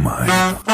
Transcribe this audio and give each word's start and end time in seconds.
mine. 0.00 0.69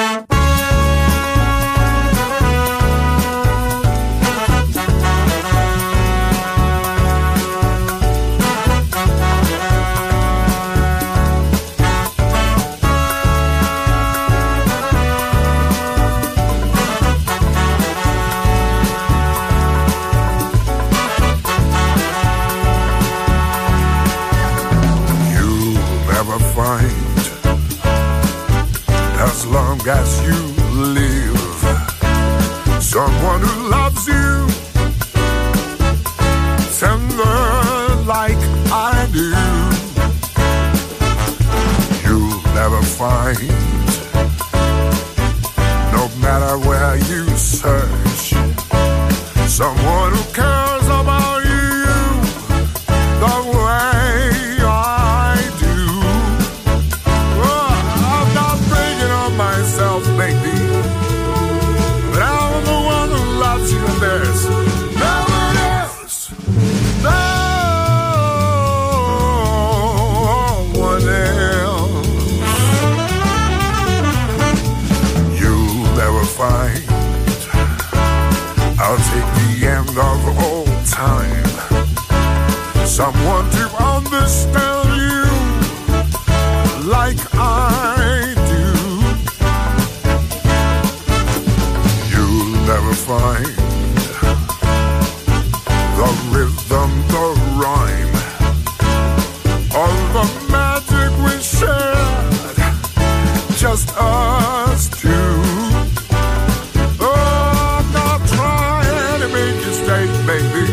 mistake, 109.87 110.27
baby. 110.27 110.66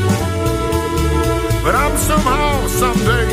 But 1.64 1.76
I'm 1.76 1.96
somehow, 1.98 2.68
someday 2.68 3.33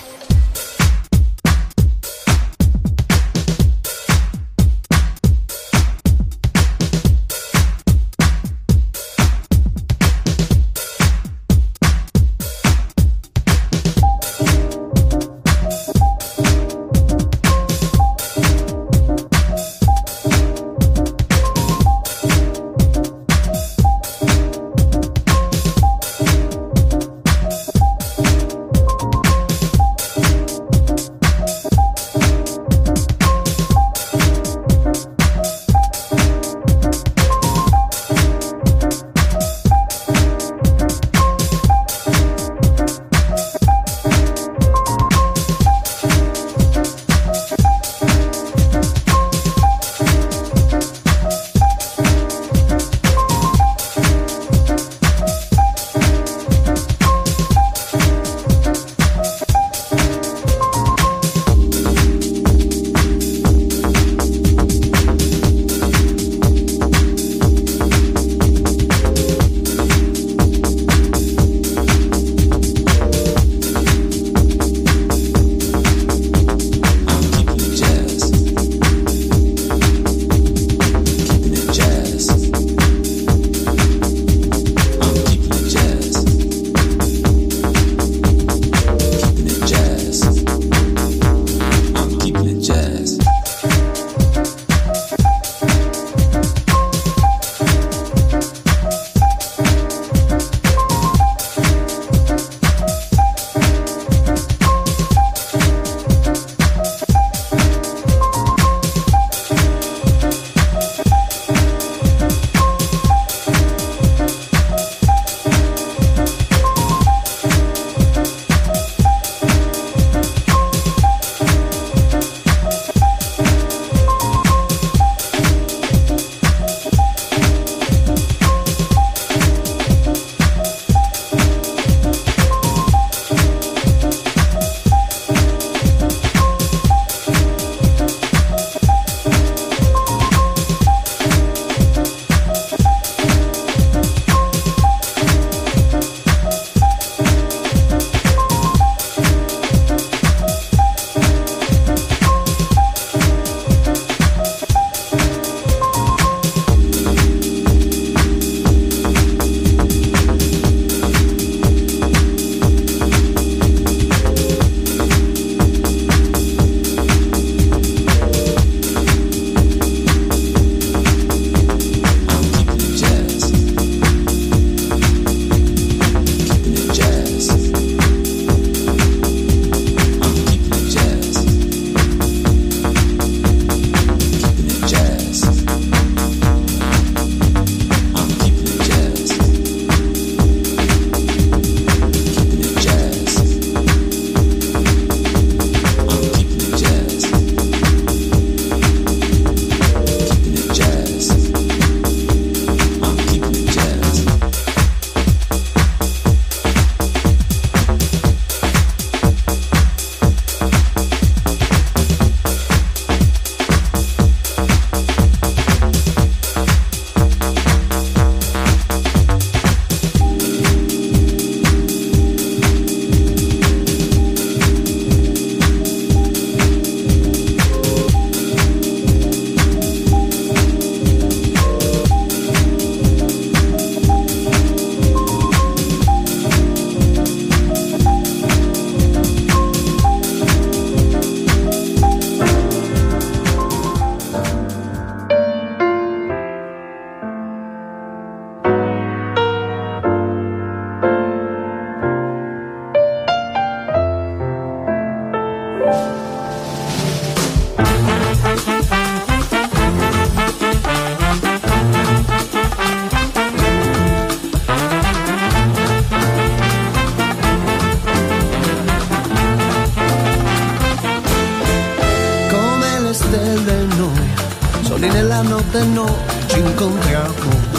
giorni 275.01 275.09
nella 275.09 275.41
notte 275.41 275.83
no, 275.83 276.17
ci 276.45 276.59
incontriamo. 276.59 277.69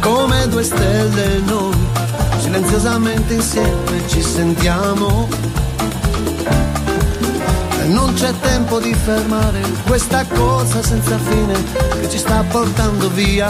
Come 0.00 0.48
due 0.48 0.64
stelle 0.64 1.38
noi, 1.44 1.76
silenziosamente 2.40 3.34
insieme 3.34 4.08
ci 4.08 4.22
sentiamo. 4.22 5.28
E 7.82 7.86
non 7.86 8.12
c'è 8.14 8.32
tempo 8.40 8.80
di 8.80 8.92
fermare 8.94 9.60
questa 9.86 10.24
cosa 10.26 10.82
senza 10.82 11.18
fine 11.18 11.54
che 12.00 12.08
ci 12.10 12.18
sta 12.18 12.42
portando 12.48 13.08
via. 13.10 13.48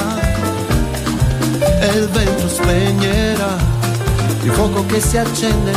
E 1.81 1.87
il 1.87 2.09
vento 2.09 2.49
spegnerà 2.49 3.57
il 4.43 4.51
fuoco 4.51 4.85
che 4.87 5.01
si 5.01 5.17
accende 5.17 5.73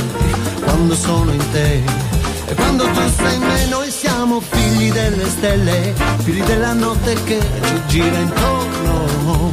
quando 0.61 0.95
sono 0.95 1.31
in 1.31 1.51
te. 1.51 1.83
E 2.45 2.53
quando 2.55 2.83
tu 2.83 3.01
sei 3.17 3.37
meno 3.39 3.82
siamo 4.33 4.41
figli 4.49 4.91
delle 4.91 5.29
stelle, 5.29 5.93
figli 6.23 6.41
della 6.43 6.73
notte 6.73 7.13
che 7.23 7.39
ci 7.39 7.81
gira 7.85 8.17
intorno. 8.17 9.51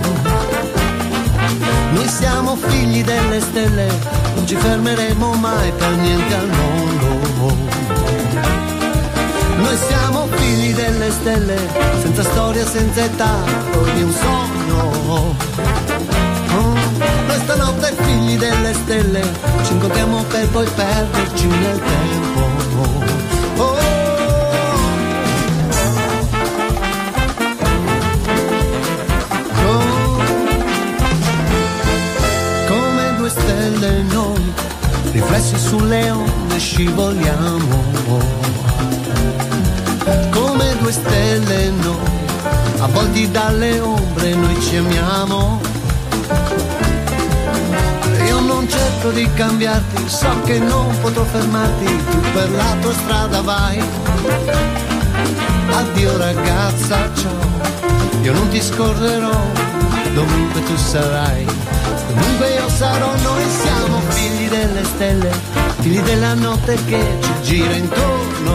Noi 1.92 2.08
siamo 2.08 2.56
figli 2.56 3.04
delle 3.04 3.40
stelle, 3.40 3.88
non 4.34 4.46
ci 4.46 4.56
fermeremo 4.56 5.34
mai 5.34 5.70
per 5.72 5.90
niente 5.96 6.34
al 6.34 6.48
mondo. 6.48 7.56
Noi 9.56 9.76
siamo 9.76 10.26
figli 10.30 10.72
delle 10.72 11.10
stelle, 11.10 11.58
senza 12.00 12.22
storia, 12.22 12.64
senza 12.64 13.04
età, 13.04 13.36
di 13.94 14.02
un 14.02 14.12
sogno. 14.12 15.36
Oh, 16.54 16.74
noi 17.26 17.38
stanotte 17.42 17.94
figli 18.00 18.38
delle 18.38 18.72
stelle, 18.72 19.22
ci 19.66 19.72
incontriamo 19.72 20.22
per 20.22 20.48
poi 20.48 20.66
perderci 20.74 21.46
nel 21.46 21.78
tempo. 21.78 23.29
Riflessi 35.50 35.58
sulle 35.58 36.10
onde 36.10 36.58
scivoliamo 36.58 37.58
come 40.30 40.76
due 40.78 40.92
stelle 40.92 41.70
noi, 41.70 41.96
avvolti 42.78 43.30
dalle 43.30 43.80
ombre 43.80 44.34
noi 44.34 44.60
ci 44.60 44.76
amiamo. 44.76 45.60
Io 48.26 48.40
non 48.40 48.68
cerco 48.68 49.10
di 49.10 49.28
cambiarti, 49.34 50.08
so 50.08 50.28
che 50.44 50.58
non 50.58 50.94
potrò 51.00 51.24
fermarti, 51.24 51.84
tu 52.10 52.20
per 52.32 52.50
la 52.50 52.76
tua 52.80 52.92
strada 52.92 53.40
vai. 53.42 53.82
Addio 55.70 56.16
ragazza, 56.16 57.10
ciao, 57.14 58.22
io 58.22 58.32
non 58.32 58.48
ti 58.48 58.60
scorderò, 58.60 59.40
dovunque 60.14 60.62
tu 60.64 60.76
sarai. 60.76 61.46
Comunque 62.06 62.50
io 62.50 62.68
sarò, 62.68 63.14
noi 63.22 63.44
siamo 63.62 64.00
figli 64.08 64.48
delle 64.48 64.84
stelle, 64.84 65.30
figli 65.80 66.00
della 66.00 66.34
notte 66.34 66.76
che 66.84 67.18
ci 67.20 67.32
gira 67.42 67.74
intorno 67.74 68.50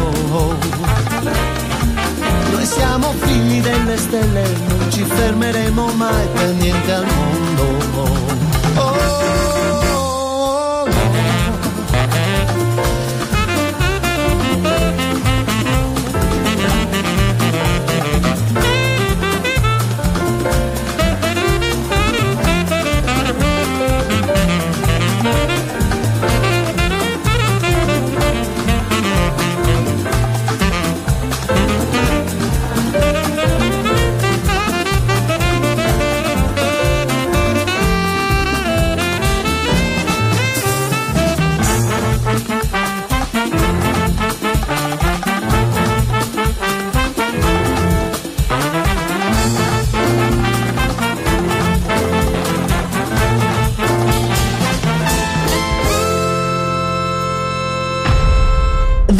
noi 2.65 2.65
siamo 2.65 3.13
figli 3.19 3.61
delle 3.61 3.95
stelle, 3.95 4.43
non 4.67 4.91
ci 4.91 5.03
fermeremo 5.03 5.87
mai 5.93 6.27
per 6.33 6.49
niente 6.53 6.91
al 6.91 7.05
mondo. 7.05 7.75